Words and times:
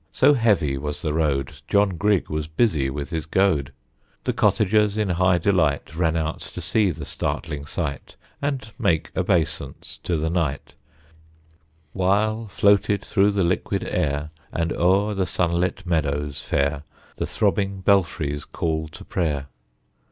so 0.11 0.33
heavy 0.33 0.79
was 0.79 1.03
the 1.03 1.13
road, 1.13 1.61
John 1.67 1.89
Grigg 1.91 2.27
was 2.27 2.47
busy 2.47 2.89
with 2.89 3.11
his 3.11 3.27
goad. 3.27 3.71
The 4.23 4.33
cottagers 4.33 4.97
in 4.97 5.09
high 5.09 5.37
delight 5.37 5.95
Ran 5.95 6.15
out 6.17 6.39
to 6.39 6.59
see 6.59 6.89
the 6.89 7.05
startling 7.05 7.67
sight 7.67 8.15
And 8.41 8.71
make 8.79 9.15
obeisance 9.15 9.99
to 10.01 10.17
the 10.17 10.31
knight, 10.31 10.73
While 11.93 12.47
floated 12.47 13.05
through 13.05 13.33
the 13.33 13.43
liquid 13.43 13.83
air, 13.83 14.31
And 14.51 14.73
o'er 14.73 15.13
the 15.13 15.27
sunlit 15.27 15.85
meadows 15.85 16.41
fair, 16.41 16.81
The 17.17 17.27
throbbing 17.27 17.81
belfry's 17.81 18.43
call 18.43 18.87
to 18.87 19.05
prayer. 19.05 19.49